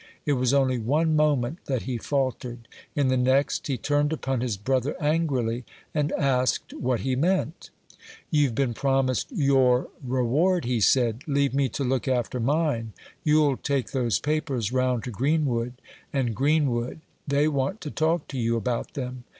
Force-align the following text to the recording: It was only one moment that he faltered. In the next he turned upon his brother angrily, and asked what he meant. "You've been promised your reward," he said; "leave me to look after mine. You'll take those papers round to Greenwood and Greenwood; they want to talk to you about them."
It 0.25 0.33
was 0.33 0.51
only 0.51 0.79
one 0.79 1.15
moment 1.15 1.59
that 1.65 1.83
he 1.83 1.99
faltered. 1.99 2.67
In 2.95 3.09
the 3.09 3.17
next 3.17 3.67
he 3.67 3.77
turned 3.77 4.11
upon 4.11 4.41
his 4.41 4.57
brother 4.57 4.95
angrily, 4.99 5.63
and 5.93 6.11
asked 6.13 6.73
what 6.73 7.01
he 7.01 7.15
meant. 7.15 7.69
"You've 8.31 8.55
been 8.55 8.73
promised 8.73 9.27
your 9.31 9.89
reward," 10.03 10.65
he 10.65 10.79
said; 10.81 11.21
"leave 11.27 11.53
me 11.53 11.69
to 11.69 11.83
look 11.83 12.07
after 12.07 12.39
mine. 12.39 12.93
You'll 13.23 13.57
take 13.57 13.91
those 13.91 14.17
papers 14.17 14.71
round 14.71 15.03
to 15.03 15.11
Greenwood 15.11 15.73
and 16.11 16.33
Greenwood; 16.35 17.01
they 17.27 17.47
want 17.47 17.79
to 17.81 17.91
talk 17.91 18.27
to 18.29 18.39
you 18.39 18.57
about 18.57 18.95
them." 18.95 19.23